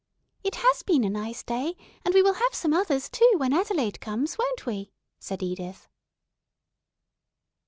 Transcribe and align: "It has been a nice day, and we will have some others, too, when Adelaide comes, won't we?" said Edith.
"It 0.43 0.55
has 0.55 0.81
been 0.81 1.03
a 1.03 1.11
nice 1.11 1.43
day, 1.43 1.75
and 2.03 2.15
we 2.15 2.23
will 2.23 2.33
have 2.41 2.55
some 2.55 2.73
others, 2.73 3.07
too, 3.07 3.33
when 3.37 3.53
Adelaide 3.53 3.99
comes, 4.01 4.35
won't 4.35 4.65
we?" 4.65 4.91
said 5.19 5.43
Edith. 5.43 5.87